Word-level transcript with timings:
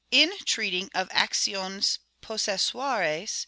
In 0.09 0.33
treating 0.45 0.89
of 0.95 1.09
actions 1.11 1.99
possessoires, 2.23 3.19
M. 3.21 3.27